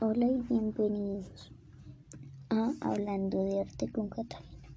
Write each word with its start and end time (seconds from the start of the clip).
Hola 0.00 0.26
y 0.26 0.40
bienvenidos 0.48 1.50
a 2.50 2.70
Hablando 2.82 3.42
de 3.42 3.62
Arte 3.62 3.90
con 3.90 4.08
Catalina. 4.08 4.68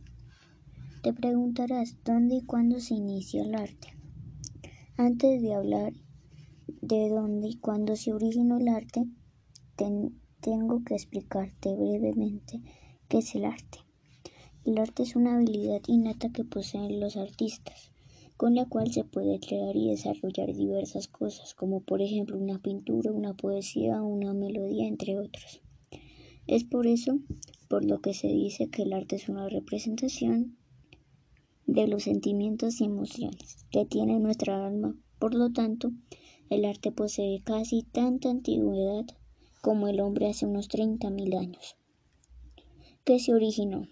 Te 1.03 1.13
preguntarás 1.13 1.95
dónde 2.03 2.37
y 2.37 2.41
cuándo 2.41 2.79
se 2.79 2.95
inicia 2.95 3.43
el 3.43 3.53
arte. 3.53 3.95
Antes 4.97 5.43
de 5.43 5.53
hablar 5.53 5.93
de 6.65 7.09
dónde 7.09 7.49
y 7.49 7.57
cuándo 7.57 7.95
se 7.95 8.13
originó 8.13 8.57
el 8.57 8.67
arte, 8.67 9.05
tengo 9.75 10.83
que 10.83 10.95
explicarte 10.95 11.75
brevemente 11.75 12.59
qué 13.07 13.19
es 13.19 13.35
el 13.35 13.45
arte. 13.45 13.77
El 14.65 14.79
arte 14.79 15.03
es 15.03 15.15
una 15.15 15.35
habilidad 15.35 15.81
innata 15.85 16.31
que 16.31 16.45
poseen 16.45 16.99
los 16.99 17.15
artistas 17.15 17.91
con 18.41 18.55
la 18.55 18.65
cual 18.65 18.91
se 18.91 19.03
puede 19.03 19.39
crear 19.39 19.75
y 19.75 19.89
desarrollar 19.89 20.51
diversas 20.55 21.07
cosas, 21.07 21.53
como 21.53 21.81
por 21.81 22.01
ejemplo 22.01 22.39
una 22.39 22.57
pintura, 22.57 23.11
una 23.11 23.35
poesía, 23.35 24.01
una 24.01 24.33
melodía, 24.33 24.87
entre 24.87 25.19
otros. 25.19 25.61
Es 26.47 26.63
por 26.63 26.87
eso 26.87 27.19
por 27.67 27.85
lo 27.85 28.01
que 28.01 28.15
se 28.15 28.29
dice 28.29 28.67
que 28.67 28.81
el 28.81 28.93
arte 28.93 29.17
es 29.17 29.29
una 29.29 29.47
representación 29.47 30.57
de 31.67 31.87
los 31.87 32.01
sentimientos 32.01 32.81
y 32.81 32.85
emociones 32.85 33.67
que 33.69 33.85
tiene 33.85 34.19
nuestra 34.19 34.65
alma. 34.65 34.95
Por 35.19 35.35
lo 35.35 35.51
tanto, 35.51 35.91
el 36.49 36.65
arte 36.65 36.91
posee 36.91 37.43
casi 37.43 37.83
tanta 37.83 38.31
antigüedad 38.31 39.05
como 39.61 39.87
el 39.87 39.99
hombre 39.99 40.27
hace 40.27 40.47
unos 40.47 40.67
30.000 40.67 41.37
años. 41.37 41.75
¿Qué 43.03 43.19
se 43.19 43.35
originó? 43.35 43.83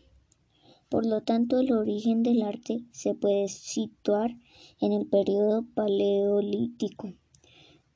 Por 0.89 1.05
lo 1.05 1.21
tanto, 1.21 1.59
el 1.59 1.71
origen 1.71 2.23
del 2.23 2.41
arte 2.41 2.83
se 2.91 3.13
puede 3.13 3.47
situar 3.47 4.35
en 4.81 4.91
el 4.91 5.05
periodo 5.05 5.63
paleolítico, 5.75 7.13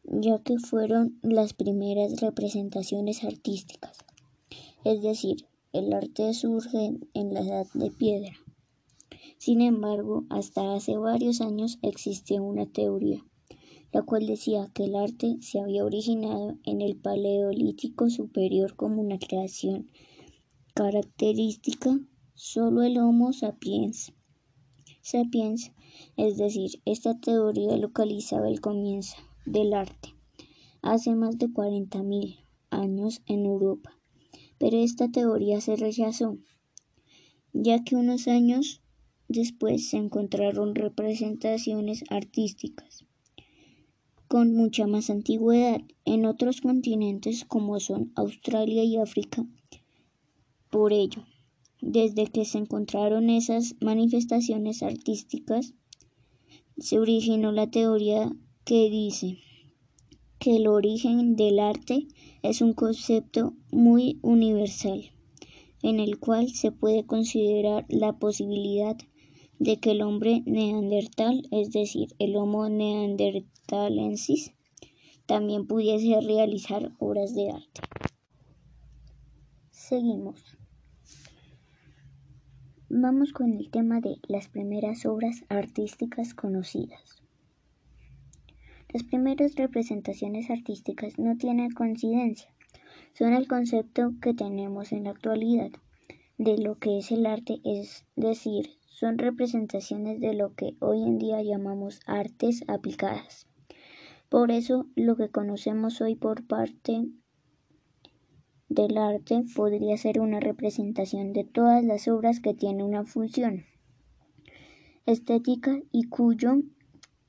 ya 0.04 0.44
que 0.44 0.60
fueron 0.60 1.18
las 1.24 1.54
primeras 1.54 2.22
representaciones 2.22 3.24
artísticas. 3.24 3.98
Es 4.86 5.02
decir, 5.02 5.48
el 5.72 5.92
arte 5.92 6.36
surge 6.36 7.00
en 7.16 7.34
la 7.34 7.42
edad 7.42 7.66
de 7.74 7.90
piedra. 7.90 8.34
Sin 9.40 9.62
embargo, 9.62 10.26
hasta 10.30 10.76
hace 10.76 10.96
varios 10.96 11.42
años 11.42 11.80
existía 11.82 12.44
una 12.44 12.68
teoría, 12.68 13.26
la 13.92 14.04
cual 14.04 14.28
decía 14.28 14.70
que 14.74 14.84
el 14.84 14.96
arte 14.96 15.38
se 15.42 15.60
había 15.60 15.84
originado 15.84 16.60
en 16.64 16.82
el 16.82 16.96
Paleolítico 16.96 18.12
superior 18.12 18.76
como 18.76 19.02
una 19.02 19.18
creación 19.18 19.90
característica 20.76 22.00
solo 22.34 22.84
el 22.84 22.98
Homo 22.98 23.34
sapiens. 23.34 24.14
Sapiens, 25.02 25.72
es 26.18 26.38
decir, 26.38 26.82
esta 26.86 27.20
teoría 27.20 27.78
localizaba 27.78 28.48
el 28.48 28.62
comienzo 28.62 29.18
del 29.46 29.74
arte 29.74 30.16
hace 30.82 31.16
más 31.16 31.38
de 31.38 31.48
40.000 31.48 32.46
años 32.70 33.22
en 33.26 33.46
Europa, 33.46 33.98
pero 34.58 34.78
esta 34.78 35.10
teoría 35.10 35.62
se 35.62 35.76
rechazó, 35.76 36.38
ya 37.54 37.84
que 37.84 37.96
unos 37.96 38.28
años 38.28 38.82
después 39.28 39.90
se 39.90 39.98
encontraron 39.98 40.76
representaciones 40.76 42.04
artísticas 42.10 43.06
con 44.34 44.56
mucha 44.56 44.88
más 44.88 45.12
antigüedad 45.12 45.82
en 46.06 46.26
otros 46.26 46.62
continentes 46.62 47.46
como 47.46 47.80
son 47.80 48.12
Australia 48.16 48.84
y 48.84 48.98
África. 48.98 49.46
Por 50.72 50.92
ello, 50.92 51.24
desde 51.86 52.28
que 52.28 52.46
se 52.46 52.60
encontraron 52.60 53.30
esas 53.30 53.76
manifestaciones 53.82 54.84
artísticas, 54.84 55.74
se 56.78 56.98
originó 56.98 57.52
la 57.52 57.70
teoría 57.70 58.32
que 58.64 58.90
dice 58.90 59.40
que 60.40 60.56
el 60.56 60.68
origen 60.68 61.36
del 61.36 61.60
arte 61.60 62.08
es 62.42 62.62
un 62.62 62.74
concepto 62.74 63.54
muy 63.70 64.18
universal, 64.22 65.12
en 65.82 66.00
el 66.00 66.20
cual 66.20 66.50
se 66.50 66.72
puede 66.72 67.06
considerar 67.06 67.86
la 67.90 68.14
posibilidad 68.14 68.96
de 69.60 69.80
que 69.80 69.92
el 69.92 70.04
hombre 70.04 70.42
neandertal, 70.46 71.48
es 71.52 71.72
decir, 71.72 72.16
el 72.18 72.38
Homo 72.38 72.70
neanderthalensis, 72.70 74.54
también 75.26 75.68
pudiese 75.68 76.20
realizar 76.22 76.94
obras 77.00 77.36
de 77.36 77.52
arte. 77.52 77.82
Seguimos. 79.70 80.63
Vamos 82.96 83.34
con 83.34 83.54
el 83.54 83.72
tema 83.72 84.02
de 84.02 84.20
las 84.28 84.50
primeras 84.50 85.08
obras 85.08 85.46
artísticas 85.50 86.36
conocidas. 86.36 87.24
Las 88.90 89.02
primeras 89.02 89.56
representaciones 89.56 90.52
artísticas 90.52 91.18
no 91.18 91.36
tienen 91.36 91.72
coincidencia, 91.72 92.54
son 93.14 93.34
el 93.34 93.48
concepto 93.48 94.14
que 94.22 94.36
tenemos 94.36 94.92
en 94.92 95.06
la 95.06 95.10
actualidad 95.10 95.72
de 96.38 96.60
lo 96.60 96.78
que 96.78 97.00
es 97.00 97.12
el 97.12 97.26
arte, 97.26 97.62
es 97.66 98.06
decir, 98.16 98.70
son 98.86 99.18
representaciones 99.18 100.20
de 100.20 100.36
lo 100.36 100.54
que 100.54 100.76
hoy 100.80 101.02
en 101.02 101.18
día 101.18 101.42
llamamos 101.42 102.00
artes 102.06 102.64
aplicadas. 102.68 103.48
Por 104.30 104.52
eso, 104.52 104.86
lo 104.96 105.16
que 105.16 105.30
conocemos 105.30 106.00
hoy 106.00 106.14
por 106.14 106.46
parte 106.46 107.08
del 108.70 108.98
arte 108.98 109.44
podría 109.56 109.98
ser 109.98 110.20
una 110.20 110.40
representación 110.40 111.34
de 111.34 111.44
todas 111.44 111.84
las 111.84 112.08
obras 112.08 112.40
que 112.40 112.54
tienen 112.54 112.86
una 112.86 113.06
función 113.06 113.66
estética 115.06 115.82
y 115.92 116.06
cuyo 116.06 116.62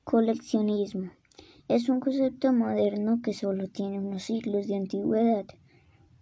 coleccionismo 0.05 1.11
es 1.67 1.89
un 1.89 1.99
concepto 1.99 2.53
moderno 2.53 3.21
que 3.21 3.33
solo 3.33 3.67
tiene 3.67 3.99
unos 3.99 4.23
siglos 4.23 4.67
de 4.67 4.75
antigüedad 4.75 5.45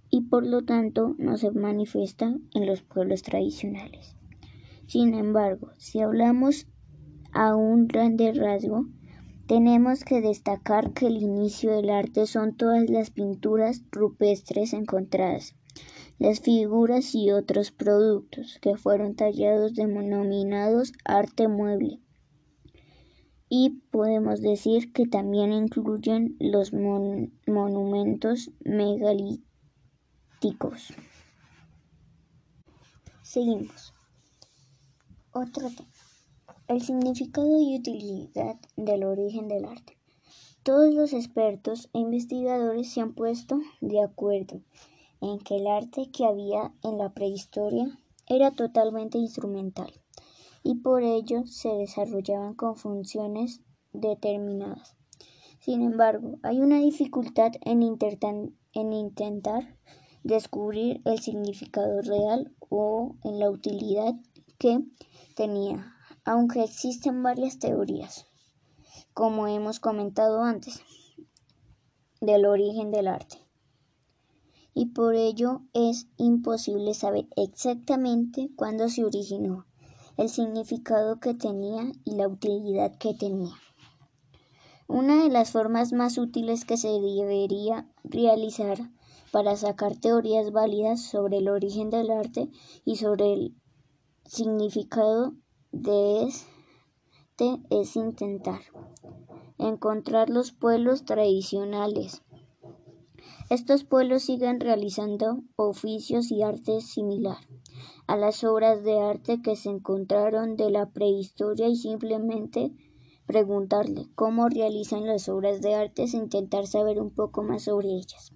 y 0.10 0.22
por 0.22 0.46
lo 0.46 0.64
tanto 0.64 1.16
no 1.18 1.38
se 1.38 1.52
manifiesta 1.52 2.36
en 2.54 2.66
los 2.66 2.82
pueblos 2.82 3.24
tradicionales. 3.24 4.16
Sin 4.88 5.14
embargo, 5.14 5.72
si 5.78 6.00
hablamos 6.00 6.68
a 7.32 7.56
un 7.56 7.88
grande 7.88 8.32
rasgo, 8.34 8.86
tenemos 9.48 10.06
que 10.06 10.22
destacar 10.22 10.94
que 10.94 11.08
el 11.08 11.18
inicio 11.18 11.76
del 11.76 11.90
arte 11.90 12.26
son 12.28 12.56
todas 12.56 12.90
las 12.90 13.10
pinturas 13.12 13.84
rupestres 13.92 14.72
encontradas, 14.74 15.56
las 16.18 16.40
figuras 16.40 17.14
y 17.14 17.32
otros 17.32 17.72
productos 17.72 18.58
que 18.62 18.78
fueron 18.78 19.16
tallados 19.16 19.74
denominados 19.74 20.94
arte 21.04 21.48
mueble. 21.48 22.00
Y 23.50 23.82
podemos 23.92 24.42
decir 24.42 24.94
que 24.94 25.06
también 25.06 25.52
incluyen 25.52 26.36
los 26.40 26.72
monumentos 26.74 28.50
megalíticos. 28.62 29.44
Seguimos. 33.22 33.94
Otro 35.32 35.70
tema. 35.70 36.13
El 36.70 36.82
significado 36.82 37.60
y 37.60 37.78
utilidad 37.78 38.56
del 38.78 39.04
origen 39.04 39.50
del 39.50 39.66
arte. 39.66 39.98
Todos 40.64 40.94
los 40.94 41.12
expertos 41.12 41.90
e 41.94 42.00
investigadores 42.00 42.90
se 42.90 43.02
han 43.02 43.14
puesto 43.14 43.60
de 43.82 44.02
acuerdo 44.02 44.62
en 45.20 45.40
que 45.40 45.58
el 45.58 45.68
arte 45.68 46.10
que 46.10 46.26
había 46.26 46.74
en 46.82 46.98
la 46.98 47.14
prehistoria 47.14 48.00
era 48.28 48.52
totalmente 48.52 49.18
instrumental 49.18 49.92
y 50.64 50.76
por 50.76 51.04
ello 51.04 51.46
se 51.48 51.68
desarrollaban 51.68 52.54
con 52.54 52.78
funciones 52.78 53.60
determinadas. 53.92 54.96
Sin 55.60 55.82
embargo, 55.82 56.40
hay 56.44 56.62
una 56.62 56.80
dificultad 56.80 57.52
en, 57.62 57.82
en 58.74 58.94
intentar 58.94 59.78
descubrir 60.24 61.02
el 61.04 61.20
significado 61.20 62.02
real 62.02 62.54
o 62.70 63.18
en 63.26 63.40
la 63.40 63.50
utilidad 63.50 64.16
que 64.58 64.80
tenía 65.36 65.93
aunque 66.26 66.64
existen 66.64 67.22
varias 67.24 67.60
teorías, 67.60 68.26
como 69.14 69.48
hemos 69.48 69.80
comentado 69.80 70.42
antes, 70.42 70.82
del 72.22 72.46
origen 72.46 72.92
del 72.92 73.08
arte. 73.08 73.38
Y 74.74 74.88
por 74.88 75.16
ello 75.16 75.62
es 75.74 76.08
imposible 76.18 76.94
saber 76.94 77.28
exactamente 77.36 78.50
cuándo 78.56 78.90
se 78.90 79.04
originó, 79.04 79.66
el 80.18 80.30
significado 80.30 81.20
que 81.20 81.34
tenía 81.34 81.92
y 82.04 82.16
la 82.16 82.28
utilidad 82.28 82.96
que 82.98 83.14
tenía. 83.14 83.54
Una 84.88 85.24
de 85.24 85.30
las 85.30 85.52
formas 85.52 85.94
más 85.94 86.18
útiles 86.18 86.66
que 86.66 86.78
se 86.78 86.88
debería 86.88 87.88
realizar 88.04 88.92
para 89.32 89.56
sacar 89.56 89.96
teorías 89.96 90.52
válidas 90.52 91.02
sobre 91.02 91.38
el 91.38 91.50
origen 91.50 91.90
del 91.90 92.12
arte 92.12 92.50
y 92.86 92.98
sobre 92.98 93.34
el 93.34 93.56
significado 94.26 95.34
de 95.74 96.24
este 96.24 97.60
es 97.72 97.96
intentar 97.96 98.62
encontrar 99.58 100.30
los 100.30 100.52
pueblos 100.52 101.04
tradicionales. 101.04 102.22
Estos 103.50 103.84
pueblos 103.84 104.22
siguen 104.22 104.60
realizando 104.60 105.42
oficios 105.56 106.32
y 106.32 106.44
artes 106.44 106.88
similar 106.88 107.38
a 108.06 108.16
las 108.16 108.44
obras 108.44 108.84
de 108.84 109.00
arte 109.00 109.42
que 109.42 109.56
se 109.56 109.70
encontraron 109.70 110.58
de 110.58 110.70
la 110.70 110.92
prehistoria 110.92 111.68
y 111.68 111.76
simplemente 111.76 112.72
preguntarle 113.26 114.10
cómo 114.14 114.50
realizan 114.50 115.08
las 115.08 115.28
obras 115.28 115.60
de 115.62 115.74
arte 115.74 116.04
e 116.04 116.18
intentar 116.18 116.68
saber 116.68 117.02
un 117.02 117.10
poco 117.10 117.42
más 117.42 117.64
sobre 117.64 117.90
ellas. 117.90 118.32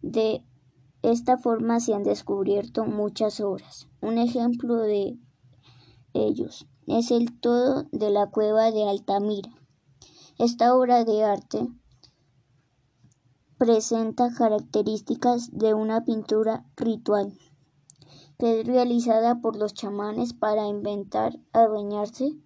De 0.00 0.42
esta 1.02 1.36
forma 1.36 1.80
se 1.80 1.92
han 1.92 2.02
descubierto 2.02 2.86
muchas 2.86 3.40
obras. 3.40 3.88
Un 4.00 4.16
ejemplo 4.16 4.76
de 4.76 5.18
ellos 6.16 6.66
es 6.86 7.10
el 7.10 7.38
todo 7.40 7.84
de 7.92 8.10
la 8.10 8.30
cueva 8.30 8.70
de 8.70 8.88
Altamira. 8.88 9.50
Esta 10.38 10.74
obra 10.74 11.04
de 11.04 11.24
arte 11.24 11.66
presenta 13.58 14.32
características 14.32 15.50
de 15.52 15.74
una 15.74 16.04
pintura 16.04 16.64
ritual 16.76 17.32
que 18.38 18.60
es 18.60 18.66
realizada 18.66 19.40
por 19.40 19.56
los 19.56 19.72
chamanes 19.72 20.34
para 20.34 20.66
inventar 20.66 21.38
adueñarse, 21.52 22.36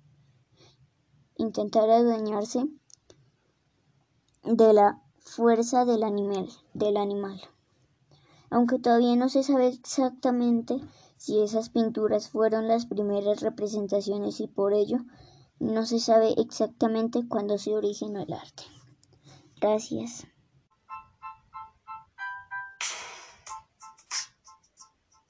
intentar 1.37 1.91
adueñarse 1.91 2.69
de 4.45 4.73
la 4.73 5.03
fuerza 5.19 5.85
del 5.85 6.05
animal, 6.05 6.49
del 6.75 6.97
animal. 6.97 7.41
Aunque 8.51 8.79
todavía 8.79 9.17
no 9.17 9.29
se 9.29 9.43
sabe 9.43 9.69
exactamente 9.69 10.81
si 11.21 11.39
esas 11.43 11.69
pinturas 11.69 12.31
fueron 12.31 12.67
las 12.67 12.87
primeras 12.87 13.43
representaciones 13.43 14.41
y 14.41 14.47
por 14.47 14.73
ello 14.73 15.01
no 15.59 15.85
se 15.85 16.01
sabe 16.01 16.33
exactamente 16.39 17.29
cuándo 17.29 17.59
se 17.59 17.77
originó 17.77 18.23
el 18.23 18.33
arte. 18.33 18.63
Gracias. 19.61 20.27